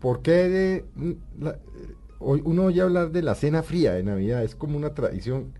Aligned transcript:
¿Por 0.00 0.22
qué, 0.22 0.32
de- 0.48 0.84
la- 1.38 1.58
hoy 2.18 2.42
uno 2.44 2.64
oye 2.64 2.82
hablar 2.82 3.10
de 3.10 3.22
la 3.22 3.34
cena 3.34 3.62
fría 3.62 3.92
de 3.94 4.02
Navidad? 4.02 4.42
Es 4.44 4.54
como 4.54 4.76
una 4.76 4.94
tradición. 4.94 5.52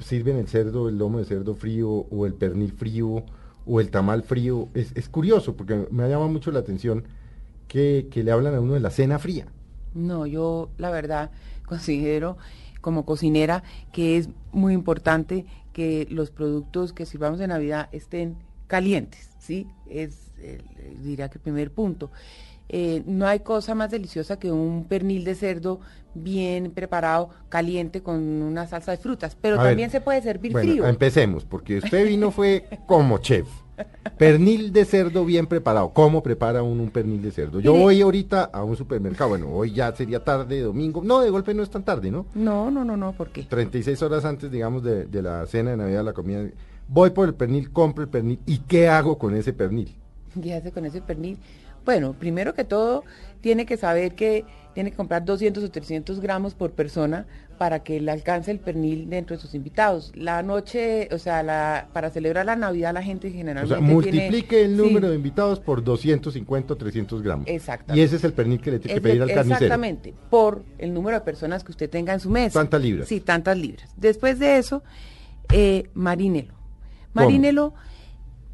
Sirven 0.00 0.36
el 0.38 0.48
cerdo, 0.48 0.88
el 0.88 0.98
lomo 0.98 1.18
de 1.20 1.24
cerdo 1.26 1.54
frío, 1.54 1.90
o 1.90 2.26
el 2.26 2.34
pernil 2.34 2.72
frío, 2.72 3.24
o 3.66 3.80
el 3.80 3.90
tamal 3.90 4.22
frío. 4.24 4.68
Es, 4.74 4.92
es 4.96 5.08
curioso 5.08 5.56
porque 5.56 5.86
me 5.90 6.04
ha 6.04 6.08
llamado 6.08 6.30
mucho 6.30 6.50
la 6.52 6.60
atención 6.60 7.04
que, 7.68 8.08
que 8.10 8.24
le 8.24 8.32
hablan 8.32 8.54
a 8.56 8.60
uno 8.60 8.74
de 8.74 8.80
la 8.80 8.90
cena 8.90 9.18
fría. 9.18 9.46
No, 9.94 10.26
yo 10.26 10.70
la 10.78 10.90
verdad 10.90 11.30
considero 11.66 12.38
como 12.80 13.04
cocinera 13.04 13.62
que 13.92 14.16
es 14.16 14.28
muy 14.52 14.72
importante 14.74 15.46
que 15.72 16.06
los 16.10 16.30
productos 16.30 16.92
que 16.92 17.06
sirvamos 17.06 17.38
de 17.38 17.46
Navidad 17.48 17.88
estén 17.92 18.36
calientes, 18.66 19.30
¿sí? 19.38 19.68
Es, 19.86 20.31
el- 20.42 20.64
el- 20.84 21.02
diría 21.02 21.28
que 21.28 21.38
el 21.38 21.42
primer 21.42 21.70
punto. 21.72 22.10
Eh, 22.68 23.02
no 23.06 23.26
hay 23.26 23.40
cosa 23.40 23.74
más 23.74 23.90
deliciosa 23.90 24.38
que 24.38 24.50
un 24.50 24.84
pernil 24.84 25.24
de 25.24 25.34
cerdo 25.34 25.80
bien 26.14 26.70
preparado, 26.70 27.28
caliente, 27.48 28.02
con 28.02 28.16
una 28.20 28.66
salsa 28.66 28.92
de 28.92 28.96
frutas, 28.98 29.36
pero 29.40 29.58
A 29.60 29.62
ver, 29.64 29.72
también 29.72 29.90
se 29.90 30.00
puede 30.00 30.22
servir 30.22 30.52
bueno, 30.52 30.70
frío. 30.70 30.86
empecemos, 30.86 31.44
porque 31.44 31.78
usted 31.78 32.06
vino 32.06 32.30
fue 32.30 32.66
como 32.86 33.18
chef. 33.18 33.46
Pernil 34.18 34.72
de 34.72 34.84
cerdo 34.84 35.24
bien 35.24 35.46
preparado. 35.46 35.90
¿Cómo 35.92 36.22
prepara 36.22 36.62
uno 36.62 36.82
un 36.82 36.90
pernil 36.90 37.20
de 37.22 37.30
cerdo? 37.32 37.58
Yo 37.60 37.72
voy 37.74 38.00
ahorita 38.00 38.44
a 38.44 38.62
un 38.62 38.76
supermercado. 38.76 39.30
Bueno, 39.30 39.48
hoy 39.52 39.72
ya 39.72 39.94
sería 39.96 40.22
tarde, 40.22 40.60
domingo. 40.60 41.02
No, 41.02 41.20
de 41.20 41.30
golpe 41.30 41.52
no 41.54 41.62
es 41.62 41.70
tan 41.70 41.82
tarde, 41.82 42.10
¿no? 42.10 42.26
No, 42.34 42.70
no, 42.70 42.84
no, 42.84 42.96
no, 42.96 43.12
¿por 43.12 43.30
qué? 43.30 43.42
36 43.42 44.00
horas 44.02 44.24
antes, 44.24 44.50
digamos, 44.50 44.82
de, 44.84 45.06
de 45.06 45.22
la 45.22 45.46
cena 45.46 45.70
de 45.72 45.76
Navidad, 45.78 46.04
la 46.04 46.12
comida. 46.12 46.44
Voy 46.86 47.10
por 47.10 47.26
el 47.28 47.34
pernil, 47.34 47.72
compro 47.72 48.04
el 48.04 48.10
pernil. 48.10 48.38
¿Y 48.46 48.58
qué 48.58 48.88
hago 48.88 49.18
con 49.18 49.34
ese 49.34 49.52
pernil? 49.52 49.96
¿Qué 50.42 50.54
hace 50.54 50.72
con 50.72 50.84
ese 50.84 51.00
pernil? 51.00 51.38
Bueno, 51.84 52.12
primero 52.12 52.54
que 52.54 52.62
todo, 52.64 53.02
tiene 53.40 53.66
que 53.66 53.76
saber 53.76 54.14
que 54.14 54.44
tiene 54.72 54.90
que 54.92 54.96
comprar 54.96 55.24
200 55.24 55.64
o 55.64 55.70
300 55.70 56.20
gramos 56.20 56.54
por 56.54 56.70
persona 56.70 57.26
para 57.58 57.82
que 57.82 58.00
le 58.00 58.10
alcance 58.12 58.50
el 58.52 58.60
pernil 58.60 59.10
dentro 59.10 59.36
de 59.36 59.42
sus 59.42 59.54
invitados. 59.54 60.12
La 60.14 60.42
noche, 60.44 61.08
o 61.12 61.18
sea, 61.18 61.42
la, 61.42 61.88
para 61.92 62.10
celebrar 62.10 62.46
la 62.46 62.54
Navidad 62.56 62.94
la 62.94 63.02
gente 63.02 63.28
O 63.28 63.32
generalmente 63.32 63.68
sea, 63.74 63.78
tiene- 63.78 63.92
multiplique 63.94 64.64
el 64.64 64.76
Sí, 64.76 64.76
número 64.76 65.10
de 65.10 65.16
invitados 65.16 65.58
por 65.60 65.82
250 65.82 66.72
o 66.72 66.76
300 66.76 67.20
gramos. 67.22 67.46
Exactamente. 67.48 68.00
Y 68.00 68.04
ese 68.04 68.16
es 68.16 68.24
el 68.24 68.32
pernil 68.32 68.60
que 68.60 68.70
le 68.70 68.78
tiene 68.78 68.94
que 68.94 69.00
pedir 69.00 69.22
al 69.22 69.28
carnicero. 69.28 69.54
Exactamente, 69.56 70.14
por 70.30 70.64
el 70.78 70.94
número 70.94 71.18
de 71.18 71.24
personas 71.24 71.64
que 71.64 71.72
usted 71.72 71.90
tenga 71.90 72.12
en 72.14 72.20
su 72.20 72.30
mesa. 72.30 72.60
Tantas 72.60 72.80
libras. 72.80 73.08
Sí, 73.08 73.20
tantas 73.20 73.58
libras. 73.58 73.90
Después 73.96 74.38
de 74.38 74.56
eso, 74.58 74.82
eh, 75.52 75.90
marínelo. 75.94 76.54
Marínelo. 77.12 77.74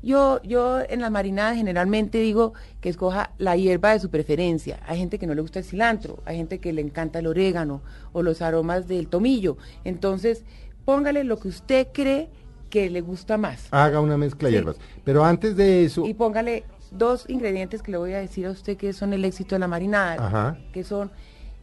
Yo, 0.03 0.41
yo 0.43 0.81
en 0.89 1.01
la 1.01 1.11
marinada 1.11 1.55
generalmente 1.57 2.19
digo 2.19 2.53
que 2.81 2.89
escoja 2.89 3.33
la 3.39 3.57
hierba 3.57 3.93
de 3.93 4.01
su 4.01 4.11
preferencia. 4.11 4.79
Hay 4.87 4.99
gente 4.99 5.19
que 5.19 5.27
no 5.27 5.35
le 5.35 5.41
gusta 5.41 5.59
el 5.59 5.65
cilantro, 5.65 6.23
hay 6.25 6.37
gente 6.37 6.61
que 6.61 6.73
le 6.73 6.81
encanta 6.83 7.19
el 7.19 7.27
orégano 7.27 7.83
o 8.13 8.23
los 8.23 8.41
aromas 8.43 8.87
del 8.87 9.09
tomillo. 9.09 9.57
Entonces, 9.85 10.45
póngale 10.85 11.25
lo 11.25 11.39
que 11.39 11.49
usted 11.49 11.89
cree 11.93 12.28
que 12.71 12.91
le 12.91 13.00
gusta 13.00 13.37
más. 13.39 13.67
Haga 13.72 14.00
una 14.00 14.17
mezcla 14.17 14.49
de 14.49 14.53
Sí. 14.53 14.56
hierbas. 14.59 14.77
Pero 15.05 15.25
antes 15.25 15.56
de 15.56 15.84
eso, 15.84 16.06
Y 16.06 16.15
póngale 16.15 16.65
dos 16.93 17.25
ingredientes 17.28 17.83
que 17.83 17.91
le 17.91 17.99
voy 17.99 18.12
a 18.12 18.19
decir 18.19 18.47
a 18.47 18.51
usted 18.51 18.77
que 18.77 18.93
son 18.93 19.12
el 19.12 19.25
éxito 19.25 19.55
de 19.55 19.59
la 19.59 19.69
marinada, 19.69 20.15
Ajá. 20.27 20.59
que 20.72 20.84
son 20.84 21.11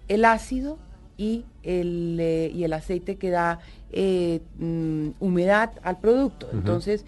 el 0.07 0.25
ácido 0.25 0.77
y 1.17 1.45
el, 1.63 2.17
eh, 2.19 2.51
y 2.53 2.63
el 2.65 2.73
aceite 2.73 3.15
que 3.15 3.29
da 3.29 3.59
eh, 3.97 4.41
mm, 4.57 5.11
humedad 5.21 5.71
al 5.81 5.99
producto. 5.99 6.49
Entonces, 6.51 7.05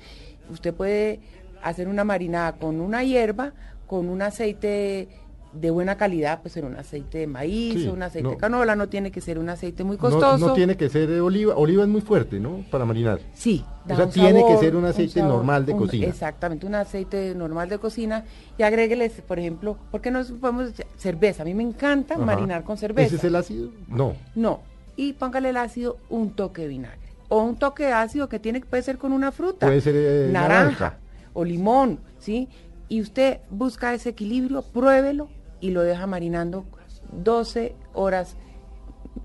usted 0.50 0.74
puede 0.74 1.19
hacer 1.63 1.88
una 1.88 2.03
marinada 2.03 2.53
con 2.53 2.80
una 2.81 3.03
hierba, 3.03 3.53
con 3.88 4.09
un 4.09 4.22
aceite 4.22 5.08
de 5.53 5.72
buena 5.72 5.97
calidad, 5.97 6.41
pues 6.41 6.53
ser 6.53 6.66
un 6.66 6.75
aceite 6.75 7.19
de 7.19 7.28
maíz 7.28 7.74
Sí, 7.81 7.88
o 7.88 7.94
un 7.94 8.03
aceite 8.03 8.24
no. 8.24 8.31
de 8.31 8.38
canola, 8.38 8.75
no 8.75 8.90
tiene 8.90 9.12
que 9.12 9.22
ser 9.22 9.40
un 9.40 9.50
aceite 9.50 9.84
muy 9.84 9.97
costoso. 9.97 10.46
no 10.46 10.53
tiene 10.53 10.75
que 10.78 10.90
ser 10.90 11.07
de 11.09 11.22
oliva. 11.22 11.56
Oliva 11.56 11.84
es 11.84 11.90
muy 11.90 12.02
fuerte, 12.02 12.40
¿no? 12.40 12.63
Para 12.69 12.86
marinar. 12.86 13.19
Sí. 13.34 13.63
O 13.86 13.90
da 13.90 13.96
sea, 13.96 14.06
un 14.06 14.12
tiene 14.12 14.46
que 14.46 14.57
ser 14.57 14.75
un 14.75 14.86
aceite 14.86 15.22
normal 15.24 15.66
de 15.66 15.75
cocina. 15.75 16.06
Exactamente, 16.07 16.66
un 16.68 16.75
aceite 16.75 17.34
normal 17.34 17.69
de 17.69 17.80
cocina 17.80 18.25
y 18.57 18.63
agrégueles, 18.63 19.13
por 19.22 19.40
ejemplo, 19.40 19.78
¿por 19.90 20.02
qué 20.02 20.12
no 20.12 20.24
podemos 20.40 20.74
cerveza? 20.97 21.41
A 21.44 21.46
mí 21.46 21.53
me 21.53 21.63
encanta 21.63 22.16
Ajá. 22.16 22.25
marinar 22.25 22.63
con 22.63 22.78
cerveza. 22.78 23.07
¿Ese 23.07 23.16
es 23.16 23.24
el 23.24 23.36
ácido? 23.36 23.69
No. 23.88 24.13
No, 24.36 24.59
y 24.96 25.13
póngale 25.13 25.50
el 25.50 25.57
ácido 25.57 25.97
un 26.09 26.31
toque 26.31 26.63
de 26.63 26.68
vinagre 26.68 27.06
o 27.29 27.41
un 27.43 27.57
toque 27.57 27.91
ácido 27.91 28.29
que 28.29 28.39
tiene 28.39 28.61
puede 28.61 28.83
ser 28.83 28.97
con 28.97 29.11
una 29.11 29.31
fruta. 29.31 29.65
Puede 29.67 29.81
ser, 29.81 29.95
eh, 29.97 30.29
naranja, 30.31 30.63
naranja. 30.63 30.97
o 31.33 31.43
limón, 31.43 31.99
¿sí? 32.19 32.47
Y 32.89 33.01
usted 33.01 33.39
busca 33.49 33.93
ese 33.93 34.09
equilibrio, 34.09 34.61
pruébelo 34.61 35.27
y 35.59 35.71
lo 35.71 35.81
deja 35.83 36.07
marinando 36.07 36.65
12 37.11 37.75
horas 37.93 38.35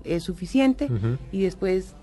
es 0.03 0.23
suficiente 0.23 0.85
Ujú. 0.85 1.17
y 1.31 1.43
después 1.43 1.95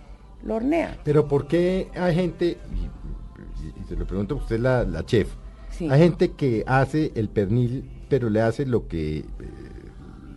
lo 0.43 0.55
hornea. 0.57 0.97
Pero 1.05 1.29
¿por 1.29 1.47
qué 1.49 1.89
hay 1.95 2.15
gente, 2.15 2.57
y, 2.75 3.67
y- 3.67 3.81
y 3.81 3.85
se 3.89 3.97
lo 3.97 4.07
pregunto, 4.07 4.37
usted 4.37 4.57
es 4.57 4.63
la, 4.63 4.85
la 4.85 5.05
chef, 5.05 5.29
Sí. 5.71 5.89
hay 5.91 6.01
gente 6.01 6.33
que 6.33 6.65
hace 6.67 7.13
el 7.15 7.29
pernil, 7.29 7.89
pero 8.09 8.29
le 8.31 8.41
hace 8.41 8.65
lo 8.67 8.89
que 8.89 9.19
eh, 9.19 9.25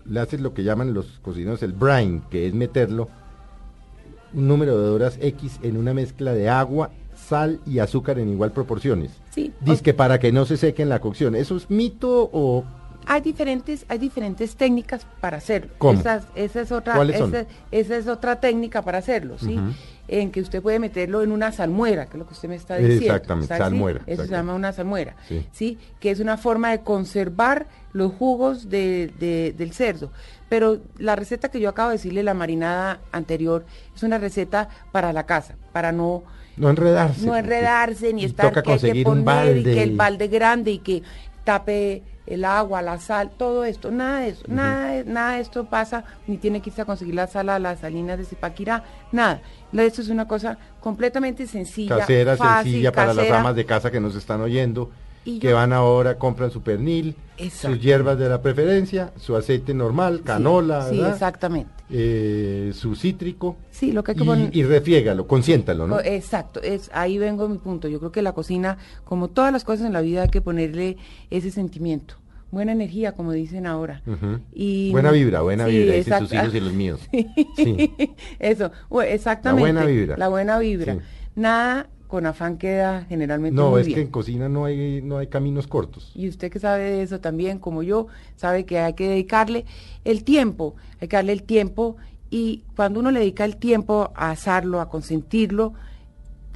le 0.06 0.20
hace 0.20 0.38
lo 0.38 0.54
que 0.54 0.64
llaman 0.64 0.94
los 0.94 1.20
cocineros 1.22 1.64
el 1.64 1.72
brine, 1.74 2.22
que 2.30 2.46
es 2.48 2.54
meterlo 2.54 3.08
un 4.34 4.48
número 4.48 4.82
de 4.82 4.90
horas 4.90 5.18
X 5.22 5.60
en 5.62 5.78
una 5.78 5.94
mezcla 5.94 6.34
de 6.34 6.50
agua, 6.50 6.92
sal 7.16 7.60
y 7.66 7.80
azúcar 7.80 8.20
en 8.20 8.30
igual 8.30 8.52
proporciones. 8.52 9.12
Sí. 9.32 9.54
Dice 9.62 9.94
para 9.94 10.20
que 10.20 10.32
no 10.32 10.46
se 10.46 10.58
seque 10.58 10.82
en 10.82 10.90
la 10.90 11.00
cocción. 11.00 11.36
¿Eso 11.36 11.56
es 11.58 11.70
mito 11.70 12.30
o 12.34 12.64
Hay 13.06 13.22
diferentes, 13.22 13.86
hay 13.90 13.98
diferentes 13.98 14.56
técnicas 14.56 15.06
para 15.20 15.38
hacerlo. 15.38 15.72
¿Cómo? 15.78 16.00
Esa, 16.00 16.24
esa 16.36 16.62
es 16.62 16.72
otra, 16.72 16.96
¿Cuáles 16.96 17.18
son? 17.18 17.36
esa, 17.36 17.48
esa 17.72 17.98
es 17.98 18.08
otra 18.08 18.40
técnica 18.40 18.82
para 18.82 19.00
hacerlo, 19.00 19.38
¿sí? 19.38 19.60
En 20.08 20.32
que 20.32 20.42
usted 20.42 20.62
puede 20.62 20.80
meterlo 20.80 21.24
en 21.24 21.32
una 21.32 21.52
salmuera, 21.54 22.06
que 22.08 22.18
es 22.18 22.20
lo 22.20 22.28
que 22.28 22.34
usted 22.34 22.50
me 22.50 22.56
está 22.56 22.76
diciendo. 22.76 23.06
Exactamente, 23.06 23.58
salmuera, 23.58 24.02
Eso 24.06 24.26
se 24.26 24.32
llama 24.32 24.54
una 24.54 24.74
salmuera, 24.74 25.16
Sí. 25.30 25.46
sí. 25.54 25.78
Que 26.02 26.12
es 26.12 26.20
una 26.20 26.36
forma 26.38 26.72
de 26.72 26.82
conservar 26.82 27.68
los 27.94 28.12
jugos 28.12 28.70
de- 28.70 29.12
de- 29.20 29.54
del 29.58 29.72
cerdo. 29.72 30.12
Pero 30.50 30.80
la 30.98 31.16
receta 31.16 31.50
que 31.50 31.60
yo 31.62 31.70
acabo 31.70 31.90
de 31.90 31.96
decirle, 31.96 32.22
la 32.22 32.34
marinada 32.34 33.00
anterior, 33.14 33.66
es 33.96 34.04
una 34.04 34.18
receta 34.18 34.68
para 34.92 35.14
la 35.14 35.26
casa, 35.26 35.56
para 35.72 35.92
no 35.94 36.24
no 36.58 36.70
enredarse? 36.70 37.26
no 37.26 37.36
enredarse 37.36 38.14
ni 38.14 38.26
estar 38.26 38.50
toca 38.50 38.62
que 38.62 38.74
hay 38.74 39.04
que 39.04 39.10
un 39.10 39.24
poner 39.24 39.58
y 39.58 39.64
que 39.64 39.82
el 39.84 39.96
balde 39.96 40.28
grande 40.28 40.72
y 40.72 40.80
que 40.80 41.02
tape 41.44 42.04
el 42.26 42.46
agua, 42.46 42.82
la 42.82 43.00
sal, 43.00 43.32
todo 43.38 43.66
esto, 43.66 43.92
nada 43.92 44.22
de 44.22 44.30
eso, 44.30 44.44
nada, 44.48 44.92
de- 44.92 45.04
nada 45.04 45.36
de 45.36 45.42
esto 45.42 45.66
pasa, 45.66 46.06
ni 46.26 46.38
tiene 46.38 46.62
que 46.62 46.70
irse 46.70 46.82
a 46.82 46.86
conseguir 46.86 47.16
la 47.16 47.28
sal 47.28 47.50
a 47.50 47.60
las 47.60 47.80
salinas 47.82 48.18
de 48.18 48.24
Zipaquirá, 48.24 48.84
nada. 49.12 49.42
Esto 49.74 50.02
es 50.02 50.08
una 50.08 50.26
cosa 50.28 50.58
completamente 50.80 51.46
sencilla, 51.48 51.98
casera, 51.98 52.38
fácil, 52.38 52.72
sencilla 52.72 52.92
para 52.94 53.14
las 53.14 53.30
amas 53.40 53.56
de 53.58 53.66
casa 53.66 53.92
que 53.92 54.00
nos 54.00 54.16
están 54.16 54.40
oyendo, 54.40 54.90
Y 55.26 55.40
que 55.40 55.50
yo- 55.50 55.56
van 55.56 55.72
ahora, 55.74 56.18
compran 56.18 56.52
su 56.52 56.62
pernil, 56.62 57.16
Exacto. 57.38 57.76
sus 57.76 57.84
hierbas 57.84 58.18
de 58.20 58.28
la 58.30 58.42
preferencia, 58.42 59.12
su 59.18 59.36
aceite 59.36 59.74
normal, 59.74 60.18
Sí, 60.18 60.24
canola, 60.26 60.90
Sí, 60.90 60.98
¿verdad? 60.98 61.14
exactamente. 61.14 61.72
Eh, 61.90 62.72
su 62.74 62.96
cítrico 62.96 63.56
Sí, 63.72 63.92
lo 63.92 64.04
que 64.04 64.12
hay 64.12 64.18
que 64.18 64.24
y, 64.24 64.28
poner... 64.28 64.50
y 64.56 64.64
refiégalo, 64.64 65.28
consiéntalo, 65.28 65.88
¿no? 65.88 66.00
Exacto, 66.02 66.62
es, 66.62 66.90
ahí 66.94 67.18
vengo 67.18 67.46
a 67.46 67.50
mi 67.50 67.58
punto. 67.58 67.88
Yo 67.88 68.00
creo 68.00 68.12
que 68.12 68.22
la 68.22 68.34
cocina, 68.34 68.78
como 69.06 69.30
todas 69.30 69.52
las 69.54 69.64
cosas 69.64 69.86
en 69.86 69.94
la 69.94 70.02
vida, 70.02 70.24
hay 70.24 70.30
que 70.30 70.42
ponerle 70.42 70.98
ese 71.30 71.52
sentimiento. 71.52 72.16
Buena 72.52 72.72
energía, 72.74 73.14
como 73.14 73.32
dicen 73.32 73.66
ahora. 73.66 74.04
Y, 74.54 74.92
buena 74.92 75.10
vibra, 75.12 75.42
buena 75.42 75.66
Sí, 75.68 75.72
vibra, 75.78 75.96
dicen 75.96 76.20
sus 76.20 76.34
hijos 76.34 76.54
y 76.54 76.60
los 76.60 76.74
míos. 76.74 77.00
Sí. 77.12 77.28
Sí. 77.56 77.92
Eso, 78.40 78.72
exactamente. 79.08 79.62
buena 79.72 79.86
vibra. 79.86 80.18
La 80.18 80.28
buena 80.28 80.60
vibra. 80.60 80.94
Sí. 80.96 81.00
Nada 81.36 81.88
con 82.14 82.28
afán 82.28 82.60
queda 82.60 83.06
generalmente 83.10 83.56
No, 83.60 83.72
muy 83.72 83.82
es 83.82 83.88
bien. 83.88 83.96
que 83.96 84.02
en 84.04 84.12
cocina 84.12 84.48
no 84.48 84.66
hay, 84.66 85.02
no 85.02 85.18
hay 85.18 85.26
caminos 85.26 85.66
cortos. 85.66 86.12
Y 86.14 86.30
usted 86.30 86.52
que 86.52 86.60
sabe 86.60 86.84
de 86.84 87.02
eso 87.02 87.20
también, 87.20 87.58
como 87.58 87.82
yo, 87.82 88.06
sabe 88.36 88.66
que 88.68 88.78
hay 88.78 88.94
que 88.94 89.10
dedicarle 89.10 89.66
el 90.06 90.24
tiempo, 90.24 90.76
hay 91.02 91.08
que 91.08 91.16
darle 91.16 91.34
el 91.34 91.42
tiempo 91.42 91.98
y 92.30 92.66
cuando 92.76 93.00
uno 93.00 93.10
le 93.10 93.20
dedica 93.22 93.46
el 93.46 93.58
tiempo 93.58 94.12
a 94.16 94.30
asarlo, 94.30 94.80
a 94.80 94.90
consentirlo, 94.90 95.74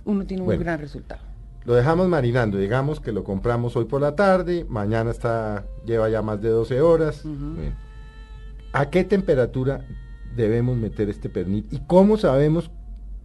uno 0.06 0.27
tiene 0.27 0.44
Bueno. 0.44 0.59
un 0.59 0.63
gran 0.63 0.80
resultado. 0.80 1.21
lo 1.65 1.74
dejamos 1.74 2.07
marinando, 2.07 2.60
digamos 2.60 3.00
que 3.00 3.12
lo 3.12 3.24
compramos 3.24 3.75
hoy 3.75 3.86
por 3.86 4.00
la 4.00 4.15
tarde, 4.15 4.63
mañana 4.69 5.10
está 5.10 5.65
lleva 5.88 6.07
ya 6.07 6.21
más 6.21 6.39
de 6.39 6.50
12 6.50 6.81
horas. 6.81 7.21
Bueno, 7.24 7.74
¿A 8.74 8.92
qué 8.92 9.03
temperatura 9.03 9.88
debemos 10.36 10.77
meter 10.77 11.10
este 11.10 11.30
pernil 11.30 11.65
y 11.71 11.80
cómo 11.88 12.15
sabemos 12.18 12.69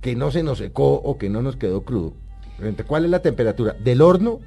que 0.03 0.17
no 0.17 0.31
se 0.31 0.43
nos 0.43 0.59
secó 0.59 0.95
o 0.95 1.17
que 1.17 1.31
no 1.31 1.41
nos 1.41 1.57
quedó 1.57 1.85
crudo? 1.85 2.13
¿Cuál 2.87 3.07
es 3.07 3.11
la 3.11 3.23
temperatura 3.23 3.73
del 3.73 4.03
horno? 4.03 4.41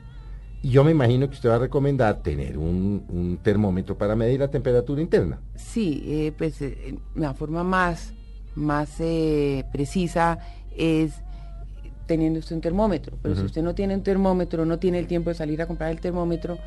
Y 0.62 0.70
yo 0.70 0.84
me 0.84 0.92
imagino 0.92 1.28
que 1.28 1.36
usted 1.36 1.50
va 1.50 1.56
a 1.56 1.60
recomendar 1.60 2.22
tener 2.22 2.58
un, 2.58 3.06
un 3.10 3.38
termómetro 3.42 3.98
para 3.98 4.16
medir 4.16 4.40
la 4.40 4.50
temperatura 4.50 5.02
interna. 5.02 5.40
Sí, 5.56 6.04
eh, 6.06 6.34
pues 6.38 6.62
eh, 6.62 6.98
la 7.16 7.34
forma 7.34 7.64
más, 7.64 8.14
más 8.56 9.00
eh, 9.00 9.64
precisa 9.72 10.40
es 10.76 11.14
teniendo 12.06 12.40
usted 12.40 12.56
un 12.56 12.62
termómetro. 12.62 13.18
Pero 13.22 13.36
si 13.36 13.44
usted 13.44 13.64
no 13.64 13.74
tiene 13.74 13.96
un 13.96 14.04
termómetro, 14.04 14.66
no 14.66 14.78
tiene 14.78 15.00
el 15.00 15.08
tiempo 15.08 15.30
de 15.30 15.36
salir 15.36 15.62
a 15.62 15.68
comprar 15.68 15.92
el 15.92 16.00
termómetro, 16.00 16.58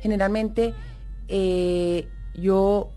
generalmente 0.00 0.74
eh, 1.28 2.08
yo 2.34 2.90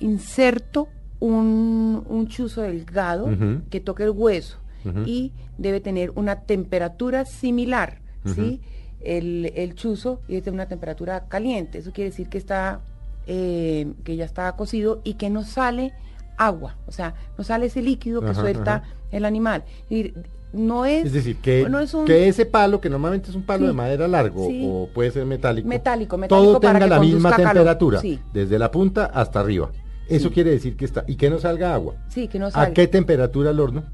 inserto 0.00 0.88
un, 1.18 2.04
un 2.08 2.28
chuzo 2.28 2.62
delgado 2.62 3.28
que 3.70 3.80
toque 3.80 4.04
el 4.04 4.10
hueso 4.10 4.58
Y 5.06 5.32
debe 5.58 5.80
tener 5.80 6.10
una 6.14 6.40
temperatura 6.42 7.24
similar, 7.24 8.00
¿sí? 8.24 8.60
El, 9.00 9.52
el 9.54 9.74
chuzo 9.74 10.20
y 10.28 10.32
debe 10.32 10.42
tener 10.42 10.54
una 10.54 10.68
temperatura 10.68 11.24
caliente. 11.28 11.78
Eso 11.78 11.92
quiere 11.92 12.10
decir 12.10 12.28
que 12.28 12.38
está, 12.38 12.80
eh, 13.26 13.92
que 14.04 14.16
ya 14.16 14.24
está 14.24 14.50
cocido 14.56 15.00
y 15.04 15.14
que 15.14 15.30
no 15.30 15.42
sale 15.44 15.92
agua, 16.36 16.76
o 16.86 16.92
sea, 16.92 17.14
no 17.38 17.44
sale 17.44 17.66
ese 17.66 17.80
líquido 17.80 18.20
que 18.20 18.30
Ajá, 18.30 18.40
suelta 18.40 18.74
ajá. 18.76 18.84
el 19.12 19.24
animal. 19.24 19.64
Decir, 19.88 20.14
no 20.52 20.84
es, 20.84 21.06
Es 21.06 21.12
decir, 21.12 21.36
que, 21.36 21.66
no 21.68 21.78
es 21.80 21.94
un 21.94 22.04
que 22.06 22.28
ese 22.28 22.44
palo, 22.46 22.80
que 22.80 22.88
normalmente 22.90 23.30
es 23.30 23.36
un 23.36 23.42
palo 23.42 23.60
Sí, 23.62 23.66
de 23.68 23.72
madera 23.72 24.08
largo 24.08 24.46
sí. 24.48 24.62
o 24.64 24.88
puede 24.92 25.10
ser 25.10 25.26
metálico, 25.26 25.66
Metálico, 25.68 26.16
metálico 26.18 26.44
todo 26.50 26.60
para 26.60 26.74
tenga 26.78 26.86
que 26.86 26.90
la 26.90 27.00
misma 27.00 27.36
temperatura, 27.36 28.00
Sí. 28.00 28.18
desde 28.32 28.58
la 28.58 28.70
punta 28.70 29.06
hasta 29.06 29.40
arriba. 29.40 29.70
Eso 30.08 30.30
quiere 30.30 30.50
decir 30.50 30.76
que 30.76 30.84
está, 30.84 31.04
y 31.06 31.16
que 31.16 31.30
no 31.30 31.38
salga 31.38 31.72
agua. 31.74 31.94
sí, 32.08 32.28
que 32.28 32.38
no 32.38 32.46
¿A 32.46 32.50
sale. 32.50 32.72
qué 32.74 32.86
temperatura 32.86 33.50
el 33.50 33.60
horno? 33.60 33.84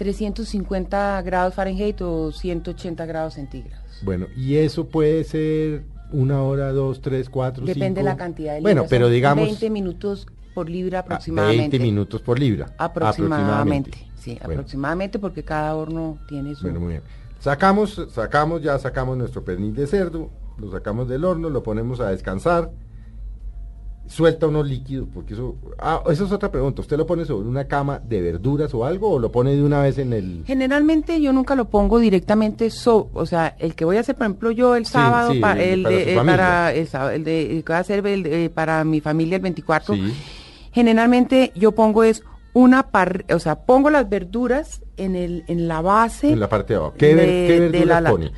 350 0.00 1.20
grados 1.20 1.54
Fahrenheit 1.54 2.00
o 2.00 2.32
180 2.32 3.04
grados 3.04 3.34
centígrados. 3.34 3.84
Bueno, 4.00 4.28
y 4.34 4.56
eso 4.56 4.88
puede 4.88 5.24
ser 5.24 5.82
una 6.10 6.42
hora, 6.42 6.72
dos, 6.72 7.02
tres, 7.02 7.28
cuatro, 7.28 7.66
Depende 7.66 8.00
de 8.00 8.04
la 8.04 8.16
cantidad 8.16 8.54
de 8.54 8.62
Bueno, 8.62 8.80
libras. 8.80 8.90
pero 8.90 9.06
son 9.06 9.12
digamos 9.12 9.44
20 9.44 9.68
minutos 9.68 10.26
por 10.54 10.70
libra 10.70 11.00
ah, 11.00 11.02
aproximadamente. 11.02 11.60
20 11.60 11.78
minutos 11.80 12.22
por 12.22 12.38
libra. 12.38 12.74
Aproximadamente. 12.78 14.10
Sí, 14.16 14.38
Bueno. 14.42 14.54
aproximadamente 14.54 15.18
porque 15.18 15.44
cada 15.44 15.76
horno 15.76 16.18
tiene 16.30 16.54
su... 16.54 16.62
Bueno, 16.62 16.80
muy 16.80 16.88
bien. 16.92 17.02
Sacamos, 17.38 18.00
sacamos, 18.10 18.62
ya 18.62 18.78
sacamos 18.78 19.18
nuestro 19.18 19.44
pernil 19.44 19.74
de 19.74 19.86
cerdo, 19.86 20.30
lo 20.56 20.70
sacamos 20.70 21.08
del 21.08 21.26
horno, 21.26 21.50
lo 21.50 21.62
ponemos 21.62 22.00
a 22.00 22.08
descansar, 22.08 22.70
suelta 24.10 24.48
unos 24.48 24.66
líquidos, 24.66 25.06
porque 25.14 25.34
eso, 25.34 25.54
ah, 25.78 26.02
esa 26.10 26.24
es 26.24 26.32
otra 26.32 26.50
pregunta, 26.50 26.80
¿usted 26.82 26.96
lo 26.98 27.06
pone 27.06 27.24
sobre 27.24 27.48
una 27.48 27.68
cama 27.68 28.00
de 28.00 28.20
verduras 28.20 28.74
o 28.74 28.84
algo 28.84 29.08
o 29.12 29.18
lo 29.20 29.30
pone 29.30 29.54
de 29.54 29.62
una 29.62 29.80
vez 29.82 29.98
en 29.98 30.12
el... 30.12 30.42
Generalmente 30.46 31.20
yo 31.22 31.32
nunca 31.32 31.54
lo 31.54 31.66
pongo 31.66 32.00
directamente 32.00 32.70
so, 32.70 33.08
o 33.14 33.24
sea, 33.24 33.54
el 33.60 33.76
que 33.76 33.84
voy 33.84 33.98
a 33.98 34.00
hacer, 34.00 34.16
por 34.16 34.26
ejemplo, 34.26 34.50
yo 34.50 34.74
el 34.74 34.84
sábado, 34.84 35.30
sí, 35.32 35.38
pa- 35.38 35.52
el- 35.52 35.86
el, 35.86 36.16
para 36.16 36.70
de- 36.70 36.80
el 36.80 36.86
para 36.88 37.12
de 37.18 37.56
el 37.56 37.62
que 37.64 37.72
voy 37.72 37.76
a 37.76 37.78
hacer 37.78 38.04
el 38.04 38.22
de- 38.24 38.50
para 38.50 38.82
mi 38.82 39.00
familia 39.00 39.36
el 39.36 39.42
24, 39.42 39.94
Sí. 39.94 40.12
generalmente 40.72 41.52
yo 41.54 41.72
pongo 41.72 42.02
es 42.04 42.22
una 42.52 42.90
par, 42.90 43.24
o 43.32 43.38
sea, 43.38 43.60
pongo 43.60 43.90
las 43.90 44.08
verduras 44.08 44.82
en 44.96 45.14
el 45.14 45.44
en 45.46 45.68
la 45.68 45.80
base 45.82 46.32
En 46.32 46.40
la 46.40 46.48
parte 46.48 46.72
de 46.72 46.78
abajo. 46.78 46.94
¿Qué, 46.98 47.14
ver- 47.14 47.26
de- 47.26 47.48
de 47.60 47.60
verduras 47.70 48.02
la- 48.02 48.10
pone? 48.10 48.32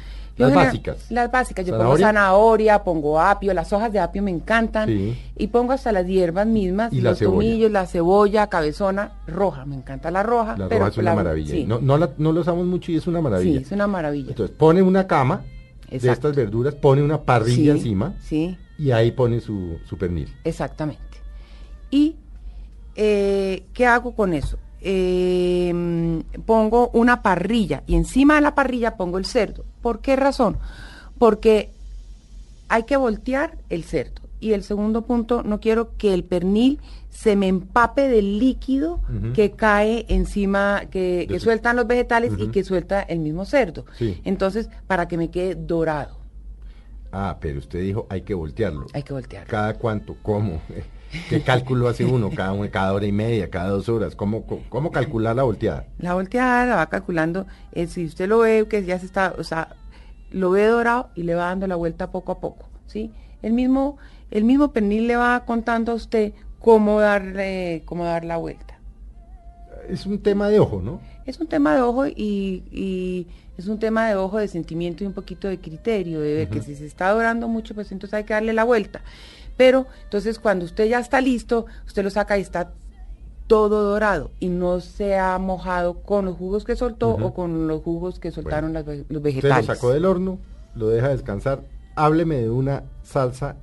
Yo 0.48 0.54
Las 0.54 0.66
básicas. 0.66 1.10
Las 1.10 1.30
básicas. 1.30 1.66
Yo 1.66 1.72
¿Zanahoria? 1.72 1.88
pongo 1.96 2.06
zanahoria, 2.06 2.84
pongo 2.84 3.20
apio, 3.20 3.54
las 3.54 3.72
hojas 3.72 3.92
de 3.92 3.98
apio 4.00 4.22
me 4.22 4.30
encantan. 4.30 4.88
Sí. 4.88 5.18
Y 5.36 5.46
pongo 5.48 5.72
hasta 5.72 5.92
las 5.92 6.06
hierbas 6.06 6.46
mismas, 6.46 6.92
Y 6.92 7.00
los 7.00 7.18
tomillos, 7.18 7.70
la 7.70 7.86
cebolla, 7.86 8.46
cabezona, 8.48 9.12
roja. 9.26 9.64
Me 9.64 9.76
encanta 9.76 10.10
la 10.10 10.22
roja. 10.22 10.56
La 10.56 10.68
pero 10.68 10.80
roja 10.80 10.90
es 10.92 10.98
una 10.98 11.10
la- 11.10 11.14
maravilla. 11.16 11.50
sí. 11.50 11.64
No, 11.64 11.80
no, 11.80 11.96
la, 11.98 12.10
no 12.18 12.32
lo 12.32 12.40
usamos 12.40 12.66
mucho 12.66 12.92
y 12.92 12.96
es 12.96 13.06
una 13.06 13.20
maravilla. 13.20 13.58
Sí, 13.60 13.64
es 13.66 13.72
una 13.72 13.86
maravilla. 13.86 14.28
Entonces 14.30 14.56
pone 14.56 14.82
una 14.82 15.06
cama 15.06 15.42
de 15.90 15.96
estas 16.10 16.34
verduras, 16.34 16.74
pone 16.74 17.02
una 17.02 17.20
parrilla 17.22 17.54
Sí, 17.54 17.70
encima 17.70 18.14
Sí, 18.22 18.56
y 18.78 18.90
ahí 18.92 19.10
pone 19.12 19.40
su, 19.40 19.78
su 19.84 19.98
pernil. 19.98 20.34
exactamente. 20.44 21.02
¿Y 21.90 22.16
eh, 22.96 23.64
qué 23.74 23.86
hago 23.86 24.14
con 24.14 24.32
eso? 24.34 24.58
Eh, 24.84 25.72
mm, 25.72 26.40
pongo 26.44 26.90
una 26.92 27.22
parrilla 27.22 27.82
y 27.86 27.94
encima 27.94 28.34
de 28.34 28.40
la 28.40 28.54
parrilla 28.54 28.96
pongo 28.96 29.18
el 29.18 29.24
cerdo. 29.24 29.64
¿Por 29.80 30.00
qué 30.00 30.16
razón? 30.16 30.58
Porque 31.18 31.70
hay 32.68 32.82
que 32.84 32.96
voltear 32.96 33.58
el 33.68 33.84
cerdo. 33.84 34.22
Y 34.40 34.54
el 34.54 34.64
segundo 34.64 35.02
punto, 35.02 35.44
no 35.44 35.60
quiero 35.60 35.96
que 35.96 36.12
el 36.14 36.24
pernil 36.24 36.80
se 37.10 37.36
me 37.36 37.46
empape 37.46 38.08
del 38.08 38.40
líquido 38.40 39.00
que 39.34 39.52
cae 39.52 40.04
encima, 40.08 40.86
que, 40.90 41.28
sueltan 41.38 41.76
los 41.76 41.86
vegetales 41.86 42.32
y 42.36 42.48
que 42.48 42.64
suelta 42.64 43.02
el 43.02 43.20
mismo 43.20 43.44
cerdo. 43.44 43.84
Sí. 43.96 44.20
Entonces, 44.24 44.68
para 44.88 45.06
que 45.06 45.16
me 45.16 45.30
quede 45.30 45.54
dorado, 45.54 46.22
Ah, 47.12 47.36
pero 47.38 47.58
usted 47.58 47.80
dijo 47.80 48.06
hay 48.08 48.22
que 48.22 48.32
voltearlo. 48.32 48.86
hay 48.94 49.02
que 49.02 49.12
voltearlo. 49.12 49.50
¿Cada 49.50 49.74
cuánto? 49.74 50.16
¿Cómo? 50.22 50.60
¿Qué 51.28 51.42
cálculo 51.42 51.88
hace 51.88 52.04
uno? 52.04 52.30
¿Cada, 52.30 52.70
cada 52.70 52.92
hora 52.92 53.06
y 53.06 53.12
media? 53.12 53.50
¿Cada 53.50 53.68
dos 53.68 53.88
horas? 53.88 54.16
¿Cómo, 54.16 54.44
cómo, 54.68 54.90
calcular 54.90 55.36
la 55.36 55.42
volteada? 55.42 55.86
La 55.98 56.14
volteada 56.14 56.66
la 56.66 56.76
va 56.76 56.86
calculando, 56.86 57.46
eh, 57.72 57.86
si 57.86 58.06
usted 58.06 58.28
lo 58.28 58.38
ve 58.38 58.66
que 58.68 58.84
ya 58.84 58.98
se 58.98 59.06
está, 59.06 59.34
o 59.38 59.44
sea, 59.44 59.76
lo 60.30 60.50
ve 60.50 60.64
dorado 60.64 61.10
y 61.14 61.24
le 61.24 61.34
va 61.34 61.46
dando 61.46 61.66
la 61.66 61.76
vuelta 61.76 62.10
poco 62.10 62.32
a 62.32 62.40
poco, 62.40 62.66
¿sí? 62.86 63.12
El 63.42 63.52
mismo, 63.52 63.98
el 64.30 64.44
mismo 64.44 64.72
pernil 64.72 65.06
le 65.06 65.16
va 65.16 65.44
contando 65.44 65.92
a 65.92 65.94
usted 65.96 66.32
cómo 66.58 67.00
darle, 67.00 67.82
cómo 67.84 68.04
dar 68.04 68.24
la 68.24 68.38
vuelta. 68.38 68.78
Es 69.88 70.06
un 70.06 70.22
tema 70.22 70.48
de 70.48 70.60
ojo, 70.60 70.80
¿no? 70.80 71.00
Es 71.26 71.38
un 71.40 71.46
tema 71.46 71.74
de 71.74 71.82
ojo 71.82 72.06
y, 72.06 72.64
y 72.70 73.26
es 73.58 73.66
un 73.66 73.78
tema 73.78 74.08
de 74.08 74.14
ojo, 74.14 74.38
de 74.38 74.48
sentimiento 74.48 75.04
y 75.04 75.06
un 75.06 75.12
poquito 75.12 75.48
de 75.48 75.58
criterio, 75.58 76.20
de 76.20 76.34
ver 76.34 76.48
que 76.48 76.62
si 76.62 76.74
se 76.74 76.86
está 76.86 77.10
dorando 77.10 77.48
mucho, 77.48 77.74
pues 77.74 77.92
entonces 77.92 78.14
hay 78.14 78.24
que 78.24 78.32
darle 78.32 78.52
la 78.52 78.64
vuelta. 78.64 79.02
Pero 79.62 79.86
entonces 80.02 80.40
cuando 80.40 80.64
usted 80.64 80.88
ya 80.88 80.98
está 80.98 81.20
listo, 81.20 81.66
usted 81.86 82.02
lo 82.02 82.10
saca 82.10 82.36
y 82.36 82.40
está 82.40 82.72
todo 83.46 83.84
dorado 83.84 84.32
y 84.40 84.48
no 84.48 84.80
se 84.80 85.16
ha 85.16 85.38
mojado 85.38 86.02
con 86.02 86.24
los 86.24 86.36
jugos 86.36 86.64
que 86.64 86.74
soltó 86.74 87.10
o 87.10 87.32
con 87.32 87.68
los 87.68 87.80
jugos 87.80 88.18
que 88.18 88.32
soltaron 88.32 88.72
las 88.72 88.84
los 88.84 88.98
Usted 88.98 89.12
lo 89.14 89.20
vegetales. 89.20 89.66
sacó 89.66 89.92
del 89.92 90.04
horno, 90.04 90.40
lo 90.74 90.88
deja 90.88 91.10
descansar. 91.10 91.62
Hábleme 91.94 92.38
de 92.38 92.50
una 92.50 92.82
salsa 93.04 93.54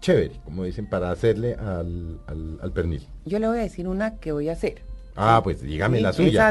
chévere, 0.00 0.40
como 0.44 0.64
dicen, 0.64 0.90
para 0.90 1.12
hacerle 1.12 1.54
al, 1.54 2.18
al, 2.26 2.58
al 2.60 2.72
pernil. 2.72 3.06
Yo 3.24 3.38
le 3.38 3.46
voy 3.46 3.58
a 3.58 3.62
decir 3.62 3.86
una 3.86 4.16
que 4.16 4.32
voy 4.32 4.48
a 4.48 4.54
hacer. 4.54 4.82
Ah, 5.14 5.40
pues 5.44 5.60
dígame 5.60 6.00
la 6.00 6.12
suya. 6.12 6.48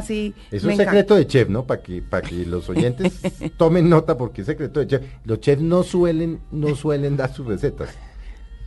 es 0.51 0.63
un 0.63 0.75
secreto 0.75 1.15
de 1.15 1.25
chef, 1.25 1.49
¿no? 1.49 1.65
Para 1.65 1.81
que, 1.81 2.01
para 2.01 2.27
que 2.27 2.45
los 2.45 2.69
oyentes 2.69 3.19
tomen 3.57 3.89
nota 3.89 4.17
porque 4.17 4.41
es 4.41 4.47
secreto 4.47 4.79
de 4.79 4.87
chef. 4.87 5.01
Los 5.25 5.39
chefs 5.39 5.61
no 5.61 5.81
suelen, 5.83 6.39
no 6.51 6.75
suelen 6.75 7.17
dar 7.17 7.33
sus 7.33 7.47
recetas, 7.47 7.89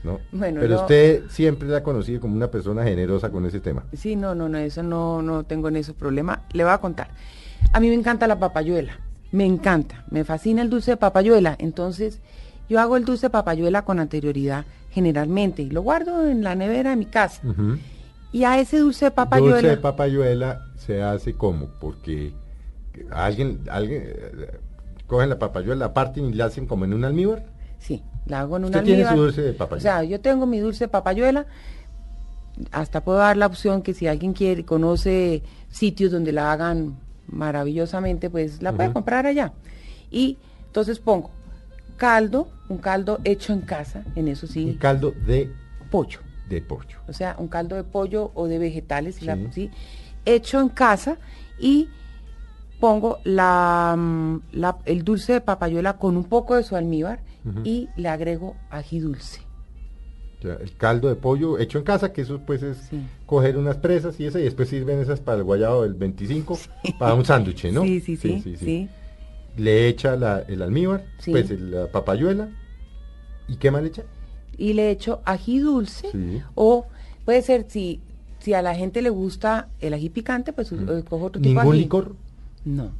¿no? 0.03 0.19
Bueno, 0.33 0.61
Pero 0.61 0.75
no- 0.75 0.81
usted 0.83 1.23
siempre 1.31 1.69
la 1.69 1.79
ha 1.79 1.83
conocido 1.85 2.21
como 2.21 2.35
una 2.35 2.51
persona 2.51 2.83
generosa 2.83 3.31
con 3.31 3.47
ese 3.47 3.61
tema. 3.61 3.85
Sí, 3.97 4.17
no, 4.17 4.35
no, 4.35 4.49
no, 4.49 4.59
eso 4.59 4.83
no, 4.83 5.23
no 5.23 5.45
tengo 5.45 5.69
en 5.69 5.77
eso 5.77 5.95
problema. 5.95 6.43
Le 6.53 6.65
voy 6.65 6.73
a 6.73 6.79
contar. 6.79 7.11
A 7.73 7.79
mí 7.79 7.89
me 7.89 7.95
encanta 7.95 8.27
la 8.27 8.39
papayuela, 8.39 8.99
me 9.31 9.45
encanta, 9.47 10.05
me 10.11 10.25
fascina 10.25 10.63
el 10.63 10.71
dulce 10.71 10.91
de 10.93 10.97
papayuela. 10.97 11.55
Entonces, 11.61 12.21
yo 12.69 12.81
hago 12.81 12.97
el 12.97 13.05
dulce 13.05 13.27
de 13.27 13.31
papayuela 13.31 13.83
con 13.85 14.01
anterioridad 14.01 14.65
generalmente 14.91 15.63
y 15.63 15.71
lo 15.71 15.83
guardo 15.83 16.27
en 16.29 16.43
la 16.43 16.55
nevera 16.57 16.91
de 16.91 16.97
mi 16.97 17.07
casa. 17.07 17.41
Ujú. 17.47 17.79
Y 18.35 18.43
a 18.45 18.59
ese 18.59 18.79
dulce 18.81 19.05
de 19.07 19.11
papayuela, 19.13 19.55
Dulce 19.55 19.69
de 19.69 19.77
papayuela 19.77 20.67
se 20.77 21.03
hace 21.03 21.35
como 21.35 21.69
porque 21.81 22.33
alguien, 23.11 23.61
alguien 23.71 24.03
eh, 24.05 24.59
cogen 25.07 25.29
la 25.29 25.39
papayuela, 25.39 25.87
la 25.87 25.95
parten 25.95 26.27
y 26.27 26.33
la 26.33 26.47
hacen 26.47 26.67
como 26.67 26.85
en 26.85 26.95
un 26.95 27.05
almíbar. 27.05 27.45
sí, 27.79 28.03
la 28.27 28.41
hago 28.41 28.57
en 28.57 28.65
un 28.65 28.71
Usted 28.71 28.83
tiene 28.83 29.03
su 29.03 29.09
almíbar. 29.11 29.27
dulce 29.27 29.43
de 29.43 29.53
papayuela. 29.53 29.79
O 29.79 29.95
sea, 30.01 30.05
yo 30.05 30.21
tengo 30.21 30.47
mi 30.47 30.59
dulce 30.59 30.85
de 30.85 30.89
papayuela. 30.89 31.47
Hasta 32.73 33.03
puedo 33.05 33.19
dar 33.19 33.37
la 33.37 33.47
opción 33.47 33.83
que 33.83 33.95
si 33.95 34.07
alguien 34.09 34.33
quiere, 34.33 34.65
conoce 34.65 35.43
sitios 35.71 36.11
donde 36.13 36.33
la 36.33 36.53
hagan 36.53 36.97
maravillosamente, 37.29 38.31
pues 38.31 38.63
la 38.63 38.73
puede 38.73 38.93
comprar 38.93 39.27
allá. 39.27 39.53
Y 40.11 40.39
entonces 40.67 40.99
pongo 40.99 41.31
caldo, 41.97 42.49
un 42.69 42.79
caldo 42.79 43.21
hecho 43.25 43.53
en 43.53 43.61
casa, 43.61 44.03
en 44.17 44.27
eso 44.29 44.47
Un 44.47 44.53
sí, 44.53 44.77
caldo 44.81 45.13
de, 45.27 45.51
pollo. 45.91 46.19
De 46.49 46.61
pollo. 46.61 46.99
O 47.09 47.13
sea, 47.13 47.37
un 47.39 47.49
caldo 47.49 47.77
de 47.77 47.85
pollo 47.85 48.31
o 48.35 48.47
de 48.47 48.59
vegetales, 48.59 49.23
la- 49.23 49.39
Sí. 49.53 49.71
hecho 50.25 50.61
en 50.61 50.69
casa 50.69 51.17
y 51.59 51.89
pongo 52.81 53.19
la, 53.25 53.95
mm, 53.97 54.41
la- 54.53 54.79
el 54.85 55.05
dulce 55.05 55.35
de 55.35 55.41
papayuela 55.41 55.97
con 55.97 56.17
un 56.17 56.25
poco 56.25 56.55
de 56.57 56.63
su 56.65 56.77
almíbar 56.77 57.21
y 57.63 57.89
le 57.97 58.09
agrego 58.09 58.57
ají 58.71 59.01
dulce. 59.01 59.41
O 60.39 60.43
sea, 60.43 60.55
el 60.57 60.77
caldo 60.77 61.09
de 61.09 61.15
pollo 61.15 61.59
hecho 61.59 61.79
en 61.79 61.85
casa, 61.85 62.13
que 62.13 62.23
eso 62.23 62.41
pues 62.47 62.63
es 62.63 62.77
Sí. 62.91 63.03
coger 63.27 63.57
unas 63.57 63.77
presas 63.77 64.19
y 64.21 64.27
eso, 64.27 64.39
y 64.39 64.43
después 64.43 64.69
sirven 64.69 64.99
esas 65.01 65.21
para 65.21 65.39
el 65.39 65.45
guayabo 65.45 65.83
del 65.83 65.95
25, 65.95 66.59
para 66.99 67.15
un 67.15 67.25
sándwich, 67.25 67.65
¿no? 67.73 67.83
Sí, 67.83 68.01
sí, 68.01 68.17
sí, 68.17 68.57
sí. 68.57 68.89
le 69.57 69.87
echa 69.89 70.17
la- 70.17 70.41
el 70.49 70.61
almíbar, 70.63 71.05
pues 71.31 71.49
el- 71.51 71.71
la 71.71 71.87
papayuela. 71.87 72.49
¿Y 73.47 73.57
qué 73.57 73.71
más 73.71 73.83
le 73.83 73.89
echa? 73.89 74.03
Y 74.59 74.73
le 74.75 74.91
echo 74.91 75.21
ají 75.25 75.59
dulce 75.59 76.09
Sí. 76.13 76.43
o 76.55 76.87
puede 77.25 77.43
ser 77.43 77.67
si 77.69 78.01
si 78.41 78.53
a 78.53 78.61
la 78.61 78.75
gente 78.75 79.01
le 79.01 79.09
gusta 79.09 79.69
el 79.81 79.95
ají 79.95 80.11
picante, 80.11 80.53
pues 80.53 80.71
eh, 80.71 80.77
cojo 81.09 81.25
otro 81.27 81.41
tipo 81.41 81.49
de 81.49 81.55
¿Ningún 81.65 81.73
ají. 81.75 81.81
licor? 81.83 82.15
No. 82.67 82.91